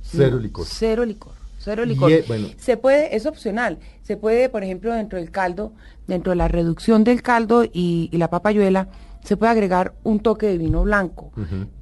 Cero 0.00 0.36
No, 0.36 0.42
licor. 0.42 0.64
Cero 0.68 1.04
licor. 1.04 1.32
Cero 1.58 1.84
licor. 1.84 2.10
bueno. 2.28 2.48
Se 2.56 2.76
puede, 2.76 3.16
es 3.16 3.26
opcional. 3.26 3.78
Se 4.02 4.16
puede, 4.16 4.48
por 4.48 4.62
ejemplo, 4.62 4.92
dentro 4.92 5.18
del 5.18 5.30
caldo, 5.32 5.72
dentro 6.06 6.30
de 6.30 6.36
la 6.36 6.46
reducción 6.48 7.02
del 7.04 7.20
caldo 7.22 7.64
y, 7.64 8.08
y 8.12 8.16
la 8.18 8.30
papayuela, 8.30 8.88
se 9.24 9.36
puede 9.36 9.50
agregar 9.52 9.94
un 10.04 10.18
toque 10.20 10.46
de 10.46 10.58
vino 10.58 10.82
blanco. 10.82 11.30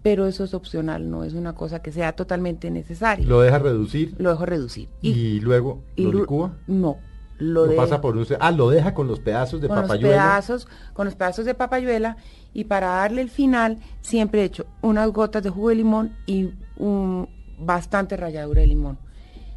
Pero 0.03 0.27
eso 0.27 0.45
es 0.45 0.53
opcional, 0.55 1.11
no 1.11 1.25
es 1.25 1.33
una 1.35 1.55
cosa 1.55 1.81
que 1.83 1.93
sea 1.93 2.13
totalmente 2.13 2.71
necesaria. 2.71 3.27
Lo 3.27 3.41
deja 3.43 3.59
reducir 3.59 4.15
Lo 4.19 4.31
dejo 4.31 4.45
reducir. 4.47 4.89
y, 5.03 5.41
luego 5.41 5.83
y 5.97 6.05
lo 6.05 6.13
licúa. 6.21 6.53
No. 6.67 6.97
Lo, 7.41 7.65
Lo, 7.65 7.71
de- 7.71 7.77
pasa 7.77 8.01
por 8.01 8.17
un... 8.17 8.25
Ah, 8.39 8.51
lo 8.53 8.71
deja 8.71 8.95
con 8.95 9.09
los 9.09 9.19
pedazos 9.19 9.61
de 9.61 9.67
con 9.69 9.77
los 9.79 9.85
papayuela. 9.87 10.15
pedazos, 10.15 10.69
con 10.93 11.07
los 11.07 11.15
pedazos 11.17 11.45
de 11.47 11.55
papayuela 11.55 12.17
y 12.55 12.65
para 12.65 12.87
darle 12.89 13.23
el 13.23 13.31
final 13.31 13.79
siempre 14.03 14.43
he 14.43 14.45
hecho 14.45 14.67
unas 14.83 15.11
gotas 15.11 15.43
de 15.43 15.51
jugo 15.51 15.71
de 15.71 15.75
limón 15.77 16.17
y 16.27 16.51
un 16.77 17.29
bastante 17.59 18.17
ralladura 18.17 18.61
de 18.61 18.67
limón. 18.67 18.99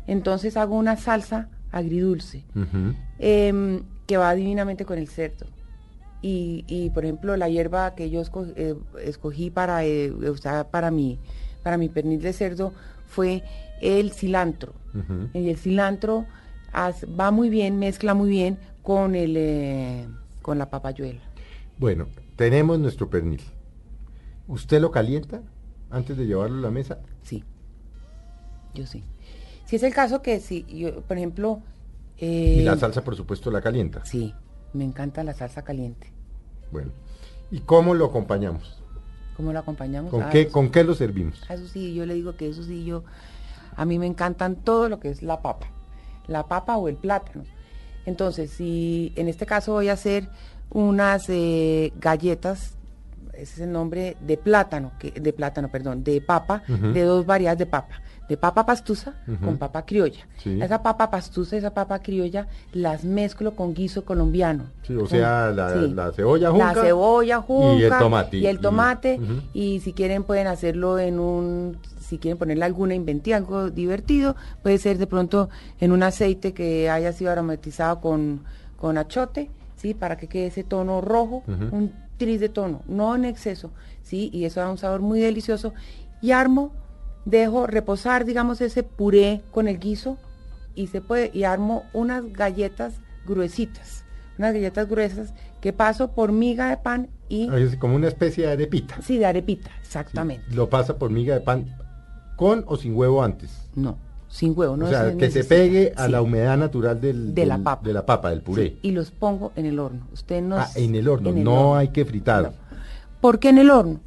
Entonces 0.08 0.58
hago 0.58 0.76
una 0.76 0.96
salsa 0.98 1.50
agridulce 1.72 2.44
em, 3.20 3.84
que 4.06 4.18
va 4.18 4.34
divinamente 4.36 4.86
con 4.86 4.98
el 4.98 5.08
cerdo. 5.08 5.46
Y, 6.22 6.64
y, 6.68 6.90
por 6.92 7.04
ejemplo 7.04 7.36
la 7.36 7.50
hierba 7.50 7.96
que 7.96 8.10
yo 8.10 8.22
eh, 8.56 8.76
escogí 9.04 9.50
para 9.50 9.84
eh, 9.84 10.10
usar 10.12 10.70
para 10.70 10.90
mi 10.90 11.20
para 11.64 11.78
mi 11.78 11.90
pernil 11.90 12.22
de 12.22 12.32
cerdo 12.32 12.74
fue 13.08 13.44
el 13.82 14.12
cilantro. 14.12 14.74
Y 15.34 15.50
el 15.50 15.58
cilantro 15.58 16.26
va 16.76 17.32
muy 17.32 17.50
bien, 17.50 17.80
mezcla 17.80 18.14
muy 18.14 18.30
bien 18.30 18.58
con 18.82 19.16
el 19.16 19.36
eh, 19.38 20.08
con 20.42 20.58
la 20.58 20.70
papayuela. 20.70 21.22
Bueno, 21.78 22.08
tenemos 22.36 22.80
nuestro 22.80 23.10
pernil. 23.10 23.42
¿Usted 24.48 24.82
lo 24.82 24.92
calienta 24.92 25.42
antes 25.90 26.18
de 26.18 26.26
llevarlo 26.26 26.58
a 26.60 26.62
la 26.62 26.72
mesa? 26.72 27.00
Sí. 27.24 27.44
Yo 28.74 28.86
sí. 28.86 29.04
Si 29.66 29.76
es 29.78 29.84
el 29.84 29.94
caso 29.94 30.22
que 30.22 30.40
si 30.40 30.66
yo, 30.66 31.02
por 31.02 31.18
ejemplo, 31.18 31.62
eh, 32.18 32.58
Y 32.60 32.64
la 32.64 32.78
salsa, 32.78 33.04
por 33.04 33.16
supuesto, 33.16 33.50
la 33.52 33.62
calienta. 33.62 34.06
Sí, 34.06 34.34
me 34.74 34.84
encanta 34.84 35.24
la 35.24 35.34
salsa 35.34 35.64
caliente. 35.64 36.08
Bueno. 36.72 36.92
¿Y 37.52 37.60
cómo 37.60 37.94
lo 37.94 38.06
acompañamos? 38.06 38.82
¿Cómo 39.38 39.54
lo 39.54 39.60
acompañamos? 39.60 40.12
¿Con 40.12 40.24
Ah, 40.24 40.30
qué, 40.32 40.42
eso 40.42 40.52
con 40.52 40.70
qué 40.70 40.84
lo 40.84 40.94
servimos? 40.96 41.42
Eso 41.50 41.68
sí, 41.68 41.94
yo 41.94 42.06
le 42.06 42.14
digo 42.16 42.36
que 42.36 42.50
eso 42.50 42.64
sí, 42.64 42.84
yo, 42.84 43.04
a 43.76 43.86
mí 43.86 43.98
me 44.00 44.06
encantan 44.08 44.56
todo 44.56 44.90
lo 44.90 45.00
que 45.00 45.10
es 45.10 45.22
la 45.24 45.42
papa, 45.42 45.68
la 46.28 46.48
papa 46.48 46.78
o 46.78 46.88
el 46.88 46.96
plátano. 46.96 47.44
Entonces, 48.06 48.52
si 48.52 49.14
en 49.16 49.28
este 49.28 49.46
caso 49.46 49.74
voy 49.74 49.90
a 49.90 49.94
hacer 49.94 50.28
unas 50.70 51.26
eh, 51.30 51.94
galletas, 52.00 52.76
ese 53.34 53.42
es 53.56 53.60
el 53.62 53.72
nombre 53.72 54.16
de 54.22 54.38
plátano, 54.38 54.92
que, 55.00 55.12
de 55.12 55.34
plátano, 55.34 55.70
perdón, 55.72 56.04
de 56.04 56.22
papa, 56.22 56.64
de 56.68 57.02
dos 57.04 57.26
variedades 57.26 57.60
de 57.60 57.66
papa, 57.66 58.02
de 58.30 58.38
papa 58.38 58.64
pastusa 58.66 59.16
con 59.44 59.58
papa 59.58 59.86
criolla. 59.86 60.28
Sí. 60.38 60.60
Esa 60.62 60.84
papa 60.84 61.10
pastusa 61.10 61.56
y 61.56 61.60
esa 61.60 61.74
papa 61.74 62.00
criolla 62.00 62.48
las 62.74 63.04
mezclo 63.04 63.56
con 63.56 63.74
guiso 63.74 64.06
colombiano. 64.06 64.66
Sí, 64.84 64.94
o 64.96 65.00
Con- 65.00 65.08
sea, 65.10 65.50
la, 65.52 65.74
sí. 65.74 65.88
la 65.94 66.12
cebolla 66.12 66.52
junca. 66.52 66.74
La 66.76 66.82
cebolla 66.84 67.42
junca. 67.42 67.76
Y 67.82 67.84
el 67.84 67.98
tomate. 67.98 68.38
Y 68.38 68.48
el 68.48 68.60
tomate. 68.60 69.20
Y 69.54 69.80
si 69.80 69.94
quieren 69.94 70.24
pueden 70.24 70.46
hacerlo 70.48 71.00
en 71.00 71.20
un, 71.20 71.78
si 72.04 72.18
quieren 72.18 72.38
ponerle 72.38 72.66
alguna 72.66 72.94
inventiva, 72.96 73.38
algo 73.38 73.70
divertido, 73.70 74.36
puede 74.62 74.78
ser 74.78 74.98
de 74.98 75.08
pronto 75.08 75.50
en 75.80 75.92
un 75.92 76.04
aceite 76.04 76.54
que 76.54 76.90
haya 76.90 77.12
sido 77.14 77.32
aromatizado 77.32 78.02
con, 78.02 78.44
con 78.78 78.98
achote, 78.98 79.50
¿sí? 79.76 79.94
Para 79.94 80.18
que 80.18 80.28
quede 80.28 80.48
ese 80.48 80.64
tono 80.64 81.02
rojo, 81.02 81.44
un 81.48 81.92
tris 82.18 82.40
de 82.40 82.50
tono, 82.50 82.82
no 82.88 83.16
en 83.16 83.26
exceso, 83.26 83.72
¿sí? 84.04 84.30
Y 84.34 84.46
eso 84.46 84.60
da 84.60 84.70
un 84.70 84.78
sabor 84.78 85.02
muy 85.02 85.20
delicioso. 85.20 85.74
Y 86.22 86.32
armo, 86.32 86.72
dejo 87.26 87.68
reposar, 87.68 88.26
digamos, 88.26 88.62
ese 88.62 88.84
puré 88.84 89.42
con 89.52 89.68
el 89.68 89.80
guiso 89.80 90.18
y 90.76 90.88
se 90.88 91.02
puede, 91.02 91.32
y 91.34 91.44
armo 91.44 91.84
unas 91.94 92.32
galletas 92.34 92.94
gruesitas, 93.26 94.04
unas 94.38 94.54
galletas 94.54 94.88
gruesas 94.90 95.34
que 95.62 95.72
paso 95.74 96.12
por 96.12 96.32
miga 96.32 96.70
de 96.70 96.78
pan 96.78 97.10
y, 97.30 97.50
Es 97.56 97.78
como 97.78 97.96
una 97.96 98.08
especie 98.10 98.46
de 98.46 98.52
arepita. 98.54 99.02
sí, 99.02 99.18
de 99.18 99.26
arepita, 99.26 99.70
Sí. 99.70 99.78
exactamente. 99.86 100.44
Lo 100.54 100.70
pasa 100.70 100.98
por 100.98 101.10
miga 101.10 101.34
de 101.36 101.42
pan 101.42 101.66
con 102.44 102.64
o 102.68 102.76
sin 102.78 102.96
huevo 102.96 103.24
antes. 103.24 103.50
No, 103.76 103.98
sin 104.28 104.54
huevo, 104.58 104.76
no 104.76 104.86
o 104.86 104.90
sea, 104.90 105.12
se 105.12 105.18
que 105.18 105.32
se 105.32 105.44
pegue 105.44 105.94
a 105.96 106.06
Sí, 106.08 106.12
la 106.12 106.22
humedad 106.22 106.58
natural 106.58 107.00
del, 107.00 107.34
De 107.34 107.46
la 107.46 107.58
papa. 107.58 107.82
de 107.88 107.94
la 107.94 108.06
papa, 108.06 108.30
del 108.32 108.42
puré. 108.42 108.70
sí, 108.70 108.80
y 108.82 108.92
los 108.92 109.12
pongo 109.12 109.52
en 109.56 109.66
el 109.66 109.80
horno. 109.80 110.08
Usted 110.12 110.42
no 110.42 110.58
Ah, 110.58 110.68
en 110.76 110.96
el 110.96 111.08
horno, 111.08 111.30
en 111.30 111.38
el 111.38 111.44
no 111.44 111.54
horno. 111.70 111.76
hay 111.78 111.88
que 111.90 112.04
fritar. 112.06 112.44
No. 112.44 112.52
¿Por 113.22 113.40
qué 113.40 113.50
en 113.50 113.58
el 113.60 113.70
horno? 113.72 114.00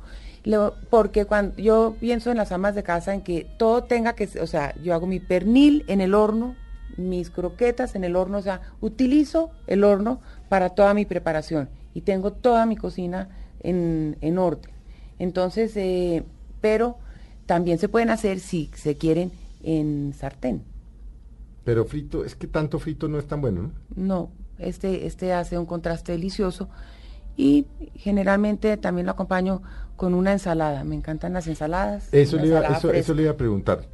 Lo- 0.44 0.74
porque 0.90 1.24
cuando 1.24 1.56
yo 1.56 1.96
pienso 1.98 2.30
en 2.30 2.36
las 2.36 2.52
amas 2.52 2.74
de 2.74 2.82
casa 2.82 3.14
en 3.14 3.22
que 3.22 3.46
todo 3.58 3.84
tenga 3.84 4.12
que, 4.14 4.28
o 4.40 4.46
sea, 4.46 4.74
yo 4.82 4.92
hago 4.94 5.06
mi 5.06 5.18
pernil 5.18 5.84
en 5.88 6.00
el 6.00 6.14
horno, 6.14 6.54
mis 6.96 7.30
croquetas 7.30 7.94
en 7.94 8.04
el 8.04 8.14
horno, 8.16 8.38
o 8.38 8.42
sea, 8.42 8.60
utilizo 8.80 9.50
el 9.66 9.82
horno 9.84 10.20
para 10.48 10.70
toda 10.70 10.94
mi 10.94 11.04
preparación 11.04 11.68
y 11.94 12.02
tengo 12.02 12.32
toda 12.32 12.64
mi 12.66 12.76
cocina 12.76 13.28
en, 13.60 14.16
en 14.20 14.38
orden. 14.38 14.70
Entonces, 15.18 15.72
eh, 15.76 16.22
pero 16.60 16.96
también 17.46 17.78
se 17.78 17.88
pueden 17.88 18.10
hacer 18.10 18.40
si 18.40 18.70
se 18.74 18.96
quieren 18.96 19.32
en 19.62 20.12
sartén. 20.14 20.62
Pero 21.64 21.84
frito, 21.84 22.24
es 22.24 22.34
que 22.34 22.46
tanto 22.46 22.78
frito 22.78 23.08
no 23.08 23.18
es 23.18 23.26
tan 23.26 23.40
bueno, 23.40 23.62
¿no? 23.62 23.72
No, 23.96 24.30
este, 24.58 25.06
este 25.06 25.32
hace 25.32 25.58
un 25.58 25.66
contraste 25.66 26.12
delicioso 26.12 26.68
y 27.36 27.66
generalmente 27.96 28.76
también 28.76 29.06
lo 29.06 29.12
acompaño 29.12 29.62
con 29.96 30.14
una 30.14 30.32
ensalada. 30.32 30.84
Me 30.84 30.94
encantan 30.94 31.32
las 31.32 31.46
ensaladas. 31.46 32.12
Eso 32.12 32.36
le, 32.36 32.48
iba, 32.48 32.60
eso, 32.60 32.92
eso 32.92 33.14
le 33.14 33.22
iba 33.22 33.32
a 33.32 33.36
preguntar. 33.36 33.88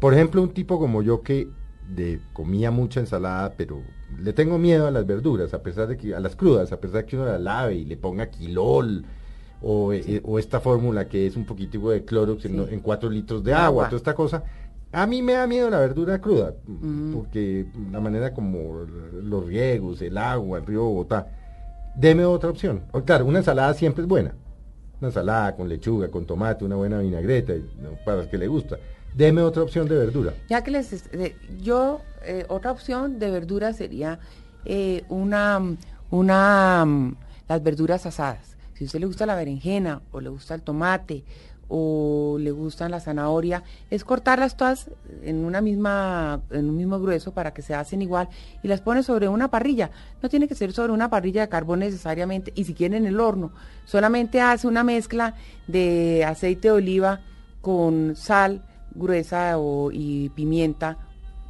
Por 0.00 0.12
ejemplo, 0.12 0.42
un 0.42 0.52
tipo 0.52 0.78
como 0.78 1.02
yo 1.02 1.22
que 1.22 1.48
de, 1.88 2.20
comía 2.32 2.70
mucha 2.70 3.00
ensalada, 3.00 3.54
pero 3.56 3.82
le 4.18 4.32
tengo 4.32 4.58
miedo 4.58 4.86
a 4.86 4.90
las 4.90 5.06
verduras, 5.06 5.54
a 5.54 5.62
pesar 5.62 5.88
de 5.88 5.96
que, 5.96 6.14
a 6.14 6.20
las 6.20 6.36
crudas, 6.36 6.72
a 6.72 6.80
pesar 6.80 7.02
de 7.02 7.06
que 7.06 7.16
uno 7.16 7.26
las 7.26 7.40
lave 7.40 7.76
y 7.76 7.84
le 7.84 7.96
ponga 7.96 8.30
quilol, 8.30 9.04
o, 9.62 9.92
eh, 9.92 10.20
o 10.24 10.38
esta 10.38 10.60
fórmula 10.60 11.08
que 11.08 11.26
es 11.26 11.36
un 11.36 11.44
poquitico 11.46 11.90
de 11.90 12.04
clorox 12.04 12.44
en, 12.44 12.52
Sí. 12.66 12.74
en 12.74 12.80
cuatro 12.80 13.08
litros 13.10 13.42
de 13.42 13.52
Agua. 13.54 13.66
agua, 13.66 13.84
toda 13.86 13.96
esta 13.98 14.14
cosa. 14.14 14.42
A 14.92 15.06
mí 15.06 15.20
me 15.22 15.32
da 15.34 15.46
miedo 15.46 15.68
la 15.68 15.78
verdura 15.80 16.20
cruda, 16.20 16.54
porque 17.12 17.66
la 17.90 18.00
manera 18.00 18.32
como 18.32 18.84
los 19.22 19.46
riegos, 19.46 20.00
el 20.02 20.16
agua, 20.16 20.58
el 20.58 20.66
río 20.66 20.84
Bogotá. 20.84 21.26
Deme 21.96 22.24
otra 22.24 22.50
opción. 22.50 22.82
O, 22.92 23.02
claro, 23.02 23.26
una 23.26 23.38
ensalada 23.38 23.72
siempre 23.74 24.02
es 24.02 24.08
buena. 24.08 24.34
Una 25.00 25.08
ensalada 25.08 25.54
con 25.56 25.68
lechuga, 25.68 26.08
con 26.10 26.24
tomate, 26.24 26.64
una 26.64 26.76
buena 26.76 26.98
vinagreta, 27.00 27.54
para 28.04 28.18
los 28.18 28.26
que 28.28 28.38
le 28.38 28.46
gusta. 28.46 28.76
Deme 29.14 29.42
otra 29.42 29.62
opción 29.62 29.88
de 29.88 29.96
verdura. 29.96 30.32
Ya 30.48 30.62
que 30.62 30.70
les, 30.70 31.10
de- 31.10 31.36
yo, 31.60 32.00
eh, 32.22 32.44
otra 32.48 32.70
opción 32.70 33.18
de 33.18 33.30
verdura 33.30 33.72
sería 33.72 34.18
eh, 34.64 35.04
una, 35.08 35.60
una, 36.10 36.84
mm, 36.86 37.16
las 37.48 37.62
verduras 37.62 38.04
asadas. 38.06 38.55
Si 38.76 38.84
a 38.84 38.86
usted 38.86 39.00
le 39.00 39.06
gusta 39.06 39.24
la 39.24 39.34
berenjena 39.34 40.02
o 40.12 40.20
le 40.20 40.28
gusta 40.28 40.54
el 40.54 40.62
tomate 40.62 41.24
o 41.68 42.36
le 42.38 42.50
gustan 42.50 42.90
la 42.90 43.00
zanahoria, 43.00 43.64
es 43.90 44.04
cortarlas 44.04 44.56
todas 44.56 44.90
en 45.22 45.44
una 45.44 45.62
misma, 45.62 46.42
en 46.50 46.68
un 46.68 46.76
mismo 46.76 47.00
grueso 47.00 47.32
para 47.32 47.54
que 47.54 47.62
se 47.62 47.74
hacen 47.74 48.02
igual 48.02 48.28
y 48.62 48.68
las 48.68 48.82
pone 48.82 49.02
sobre 49.02 49.28
una 49.28 49.48
parrilla. 49.48 49.90
No 50.22 50.28
tiene 50.28 50.46
que 50.46 50.54
ser 50.54 50.72
sobre 50.72 50.92
una 50.92 51.08
parrilla 51.08 51.40
de 51.40 51.48
carbón 51.48 51.80
necesariamente 51.80 52.52
y 52.54 52.64
si 52.64 52.74
quieren 52.74 53.04
en 53.04 53.14
el 53.14 53.18
horno. 53.18 53.50
Solamente 53.86 54.42
hace 54.42 54.68
una 54.68 54.84
mezcla 54.84 55.34
de 55.66 56.24
aceite 56.26 56.68
de 56.68 56.72
oliva 56.72 57.20
con 57.62 58.14
sal 58.14 58.62
gruesa 58.94 59.56
y 59.92 60.28
pimienta 60.30 60.98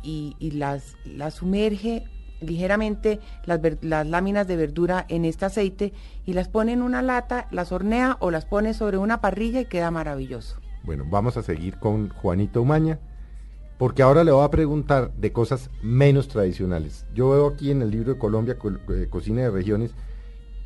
y, 0.02 0.37
y 0.38 0.52
las, 0.52 0.97
las 1.04 1.35
sumerge 1.35 2.04
ligeramente 2.40 3.21
las, 3.45 3.61
las 3.83 4.07
láminas 4.07 4.47
de 4.47 4.57
verdura 4.57 5.05
en 5.09 5.25
este 5.25 5.45
aceite 5.45 5.93
y 6.25 6.33
las 6.35 6.49
pone 6.49 6.73
en 6.73 6.83
una 6.83 7.02
lata, 7.02 7.47
las 7.50 7.73
hornea 7.73 8.16
o 8.21 8.31
las 8.31 8.45
pone 8.45 8.75
sobre 8.75 8.99
una 8.99 9.21
parrilla 9.21 9.61
y 9.61 9.66
queda 9.66 9.90
maravilloso. 9.90 10.61
Bueno, 10.85 11.05
vamos 11.09 11.37
a 11.37 11.43
seguir 11.43 11.78
con 11.78 12.11
Juanito 12.11 12.62
Umaña, 12.62 12.99
porque 13.78 14.02
ahora 14.02 14.25
le 14.25 14.33
voy 14.33 14.45
a 14.45 14.50
preguntar 14.50 15.12
de 15.14 15.33
cosas 15.33 15.71
menos 15.83 16.28
tradicionales. 16.28 17.07
Yo 17.14 17.31
veo 17.31 17.47
aquí 17.49 17.71
en 17.71 17.83
el 17.83 17.90
libro 17.90 18.12
de 18.14 18.19
Colombia, 18.19 18.59
Col- 18.59 18.81
eh, 18.90 19.07
Cocina 19.11 19.43
de 19.43 19.50
Regiones, 19.50 19.95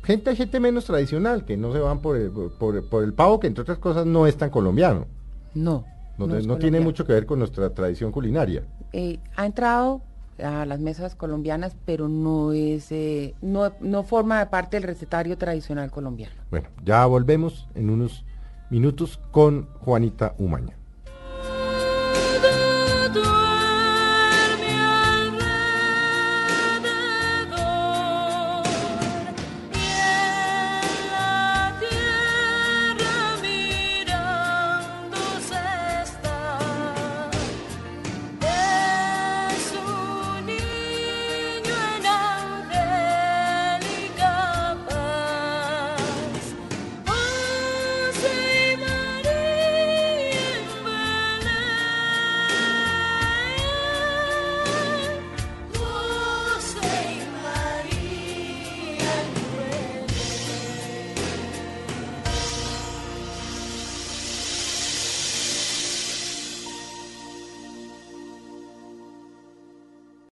gente, 0.03 0.35
gente 0.35 0.59
menos 0.59 0.85
tradicional, 0.85 1.43
que 1.45 1.57
no 1.57 1.73
se 1.73 1.79
van 1.79 2.01
por 2.01 2.17
el, 2.17 2.31
por, 2.31 2.87
por 2.89 3.03
el 3.03 3.13
pavo, 3.13 3.39
que 3.39 3.47
entre 3.47 3.63
otras 3.63 3.79
cosas 3.79 4.05
no 4.05 4.27
es 4.27 4.37
tan 4.37 4.49
colombiano. 4.49 5.07
No. 5.53 5.85
No, 6.17 6.27
no 6.27 6.57
tiene 6.57 6.79
mucho 6.81 7.03
que 7.05 7.13
ver 7.13 7.25
con 7.25 7.39
nuestra 7.39 7.73
tradición 7.73 8.11
culinaria. 8.11 8.63
Eh, 8.93 9.17
ha 9.35 9.45
entrado 9.45 10.03
a 10.39 10.65
las 10.65 10.79
mesas 10.79 11.15
colombianas, 11.15 11.75
pero 11.85 12.07
no 12.07 12.53
es, 12.53 12.91
eh, 12.91 13.35
no, 13.41 13.71
no 13.81 14.03
forma 14.03 14.49
parte 14.49 14.77
del 14.77 14.83
recetario 14.83 15.37
tradicional 15.37 15.91
colombiano. 15.91 16.35
Bueno, 16.49 16.69
ya 16.83 17.05
volvemos 17.05 17.67
en 17.75 17.89
unos 17.89 18.25
minutos 18.69 19.19
con 19.31 19.67
Juanita 19.79 20.35
Umaña. 20.37 20.80